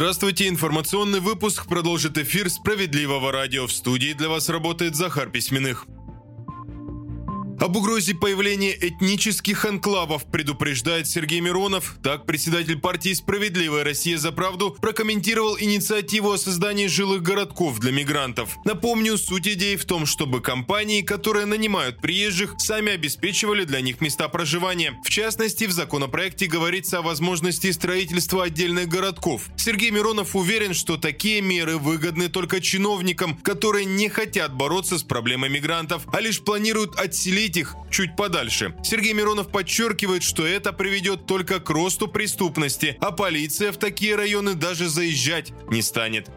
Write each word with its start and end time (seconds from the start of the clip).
Здравствуйте, 0.00 0.48
информационный 0.48 1.20
выпуск 1.20 1.66
продолжит 1.66 2.16
эфир 2.16 2.48
«Справедливого 2.48 3.32
радио». 3.32 3.66
В 3.66 3.72
студии 3.72 4.14
для 4.14 4.30
вас 4.30 4.48
работает 4.48 4.96
Захар 4.96 5.28
Письменных. 5.28 5.84
Об 7.60 7.76
угрозе 7.76 8.14
появления 8.14 8.72
этнических 8.72 9.66
анклавов 9.66 10.24
предупреждает 10.24 11.06
Сергей 11.06 11.40
Миронов. 11.40 11.96
Так 12.02 12.24
председатель 12.24 12.78
партии 12.78 13.12
«Справедливая 13.12 13.84
Россия 13.84 14.16
за 14.16 14.32
правду» 14.32 14.74
прокомментировал 14.80 15.58
инициативу 15.60 16.32
о 16.32 16.38
создании 16.38 16.86
жилых 16.86 17.20
городков 17.20 17.78
для 17.78 17.92
мигрантов. 17.92 18.56
Напомню, 18.64 19.18
суть 19.18 19.46
идеи 19.46 19.76
в 19.76 19.84
том, 19.84 20.06
чтобы 20.06 20.40
компании, 20.40 21.02
которые 21.02 21.44
нанимают 21.44 22.00
приезжих, 22.00 22.54
сами 22.56 22.92
обеспечивали 22.92 23.64
для 23.64 23.82
них 23.82 24.00
места 24.00 24.28
проживания. 24.28 24.98
В 25.04 25.10
частности, 25.10 25.64
в 25.64 25.72
законопроекте 25.72 26.46
говорится 26.46 27.00
о 27.00 27.02
возможности 27.02 27.70
строительства 27.72 28.44
отдельных 28.44 28.88
городков. 28.88 29.50
Сергей 29.58 29.90
Миронов 29.90 30.34
уверен, 30.34 30.72
что 30.72 30.96
такие 30.96 31.42
меры 31.42 31.76
выгодны 31.76 32.30
только 32.30 32.62
чиновникам, 32.62 33.36
которые 33.36 33.84
не 33.84 34.08
хотят 34.08 34.54
бороться 34.54 34.96
с 34.98 35.02
проблемой 35.02 35.50
мигрантов, 35.50 36.04
а 36.10 36.22
лишь 36.22 36.40
планируют 36.40 36.98
отселить 36.98 37.49
отселить 37.50 37.56
их 37.56 37.76
чуть 37.90 38.16
подальше. 38.16 38.74
Сергей 38.82 39.12
Миронов 39.12 39.50
подчеркивает, 39.50 40.22
что 40.22 40.46
это 40.46 40.72
приведет 40.72 41.26
только 41.26 41.60
к 41.60 41.70
росту 41.70 42.08
преступности, 42.08 42.96
а 43.00 43.10
полиция 43.10 43.72
в 43.72 43.76
такие 43.76 44.16
районы 44.16 44.54
даже 44.54 44.88
заезжать 44.88 45.52
не 45.70 45.82
станет. 45.82 46.28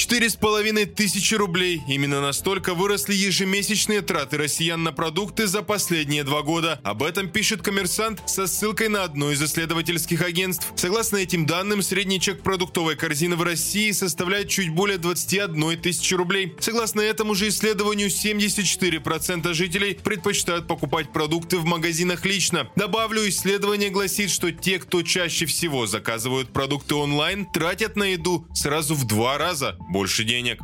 Четыре 0.00 0.30
с 0.30 0.34
половиной 0.34 0.86
тысячи 0.86 1.34
рублей. 1.34 1.82
Именно 1.86 2.22
настолько 2.22 2.72
выросли 2.72 3.12
ежемесячные 3.12 4.00
траты 4.00 4.38
россиян 4.38 4.82
на 4.82 4.92
продукты 4.92 5.46
за 5.46 5.60
последние 5.60 6.24
два 6.24 6.40
года. 6.40 6.80
Об 6.84 7.02
этом 7.02 7.28
пишет 7.28 7.60
коммерсант 7.60 8.22
со 8.24 8.46
ссылкой 8.46 8.88
на 8.88 9.04
одно 9.04 9.30
из 9.30 9.42
исследовательских 9.42 10.22
агентств. 10.22 10.72
Согласно 10.74 11.18
этим 11.18 11.44
данным, 11.44 11.82
средний 11.82 12.18
чек 12.18 12.40
продуктовой 12.40 12.96
корзины 12.96 13.36
в 13.36 13.42
России 13.42 13.90
составляет 13.90 14.48
чуть 14.48 14.70
более 14.70 14.96
21 14.96 15.78
тысячи 15.82 16.14
рублей. 16.14 16.56
Согласно 16.60 17.02
этому 17.02 17.34
же 17.34 17.48
исследованию, 17.48 18.08
74% 18.08 19.52
жителей 19.52 19.98
предпочитают 20.02 20.66
покупать 20.66 21.12
продукты 21.12 21.58
в 21.58 21.66
магазинах 21.66 22.24
лично. 22.24 22.70
Добавлю, 22.74 23.28
исследование 23.28 23.90
гласит, 23.90 24.30
что 24.30 24.50
те, 24.50 24.78
кто 24.78 25.02
чаще 25.02 25.44
всего 25.44 25.86
заказывают 25.86 26.54
продукты 26.54 26.94
онлайн, 26.94 27.44
тратят 27.44 27.96
на 27.96 28.04
еду 28.04 28.46
сразу 28.54 28.94
в 28.94 29.06
два 29.06 29.36
раза 29.36 29.76
больше 29.90 30.24
денег. 30.24 30.62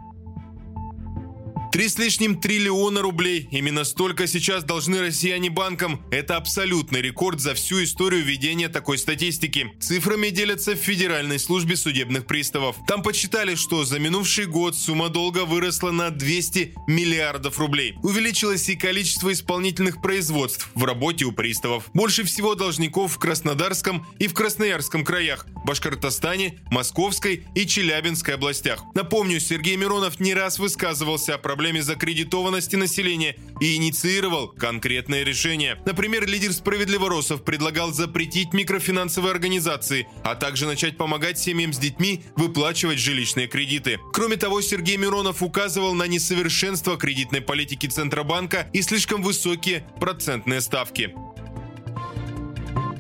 Три 1.77 1.91
с 1.91 1.99
лишним 1.99 2.41
триллиона 2.41 3.03
рублей. 3.03 3.49
Именно 3.51 3.85
столько 3.85 4.27
сейчас 4.27 4.65
должны 4.65 4.99
россияне 4.99 5.51
банкам. 5.51 6.01
Это 6.11 6.39
абсолютный 6.39 7.03
рекорд 7.03 7.39
за 7.39 7.53
всю 7.53 7.85
историю 7.85 8.25
ведения 8.25 8.71
такой 8.71 8.97
статистики. 8.97 9.71
Цифрами 9.79 10.31
делятся 10.31 10.73
в 10.73 10.79
Федеральной 10.79 11.39
службе 11.39 11.77
судебных 11.77 12.25
приставов. 12.27 12.77
Там 12.89 13.03
подсчитали, 13.03 13.57
что 13.57 13.85
за 13.85 13.99
минувший 13.99 14.47
год 14.47 14.75
сумма 14.75 15.11
долга 15.11 15.45
выросла 15.45 15.91
на 15.91 16.09
200 16.09 16.73
миллиардов 16.87 17.59
рублей. 17.59 17.93
Увеличилось 18.03 18.71
и 18.71 18.75
количество 18.75 19.31
исполнительных 19.31 20.01
производств 20.01 20.71
в 20.75 20.83
работе 20.83 21.27
у 21.27 21.33
приставов. 21.33 21.91
Больше 21.93 22.25
всего 22.25 22.55
должников 22.55 23.13
в 23.13 23.19
Краснодарском 23.19 24.07
и 24.19 24.29
в 24.29 24.33
Красноярском 24.33 25.05
краях, 25.05 25.47
Башкортостане, 25.67 26.59
Московской 26.71 27.45
и 27.55 27.67
Челябинской 27.67 28.33
областях. 28.33 28.83
Напомню, 28.95 29.41
Сергей 29.41 29.77
Миронов 29.77 30.21
не 30.21 30.33
раз 30.33 30.59
высказывался 30.59 31.35
о 31.35 31.39
проблеме 31.39 31.66
проблеме 31.67 31.83
закредитованности 31.83 32.77
населения 32.77 33.35
и 33.61 33.75
инициировал 33.75 34.47
конкретные 34.47 35.25
решения. 35.25 35.77
Например, 35.85 36.25
лидер 36.25 36.53
«Справедливоросов» 36.53 37.43
предлагал 37.43 37.93
запретить 37.93 38.53
микрофинансовые 38.53 39.33
организации, 39.33 40.07
а 40.23 40.37
также 40.37 40.67
начать 40.67 40.97
помогать 40.97 41.41
семьям 41.41 41.73
с 41.73 41.79
детьми 41.79 42.23
выплачивать 42.37 43.01
жилищные 43.01 43.49
кредиты. 43.49 43.99
Кроме 44.13 44.37
того, 44.37 44.61
Сергей 44.61 44.97
Миронов 44.97 45.43
указывал 45.43 45.95
на 45.95 46.07
несовершенство 46.07 46.97
кредитной 46.97 47.41
политики 47.41 47.89
Центробанка 47.89 48.71
и 48.73 48.81
слишком 48.81 49.25
высокие 49.25 49.85
процентные 49.99 50.61
ставки. 50.61 51.13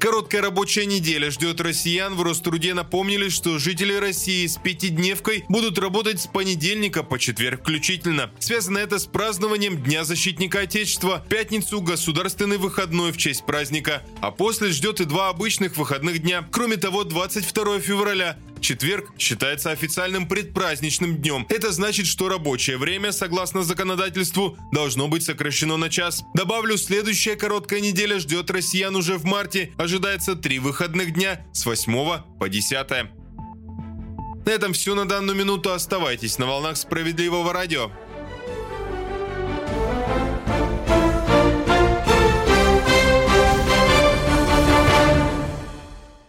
Короткая 0.00 0.42
рабочая 0.42 0.84
неделя 0.84 1.30
ждет 1.30 1.60
россиян. 1.60 2.14
В 2.14 2.22
Роструде 2.22 2.74
напомнили, 2.74 3.28
что 3.28 3.58
жители 3.58 3.94
России 3.94 4.46
с 4.46 4.56
пятидневкой 4.56 5.44
будут 5.48 5.78
работать 5.78 6.20
с 6.20 6.26
понедельника 6.26 7.02
по 7.02 7.18
четверг 7.18 7.60
включительно. 7.60 8.30
Связано 8.38 8.78
это 8.78 8.98
с 8.98 9.06
празднованием 9.06 9.82
Дня 9.82 10.04
защитника 10.04 10.60
Отечества. 10.60 11.22
В 11.24 11.28
пятницу 11.28 11.80
государственный 11.80 12.58
выходной 12.58 13.12
в 13.12 13.16
честь 13.16 13.46
праздника. 13.46 14.02
А 14.20 14.30
после 14.30 14.68
ждет 14.70 15.00
и 15.00 15.04
два 15.04 15.30
обычных 15.30 15.76
выходных 15.76 16.18
дня. 16.18 16.46
Кроме 16.52 16.76
того, 16.76 17.04
22 17.04 17.80
февраля 17.80 18.36
Четверг 18.66 19.12
считается 19.16 19.71
официальным 19.71 20.27
предпраздничным 20.27 21.19
днем. 21.19 21.47
Это 21.50 21.71
значит, 21.71 22.09
что 22.09 22.28
рабочее 22.28 22.78
время, 22.78 23.12
согласно 23.12 23.62
законодательству, 23.62 24.59
должно 24.72 25.06
быть 25.06 25.22
сокращено 25.22 25.77
на 25.77 25.88
час. 25.88 26.25
Добавлю, 26.34 26.77
следующая 26.77 27.37
короткая 27.37 27.78
неделя 27.78 28.19
ждет 28.19 28.50
россиян 28.50 28.97
уже 28.97 29.19
в 29.19 29.25
марте. 29.25 29.72
Ожидается 29.78 30.34
три 30.34 30.59
выходных 30.59 31.12
дня 31.12 31.47
с 31.53 31.65
8 31.65 32.38
по 32.41 32.49
10. 32.49 32.91
На 34.44 34.50
этом 34.50 34.72
все 34.72 34.97
на 34.97 35.06
данную 35.06 35.38
минуту. 35.38 35.72
Оставайтесь 35.72 36.37
на 36.38 36.47
волнах 36.47 36.77
справедливого 36.77 37.53
радио. 37.53 37.93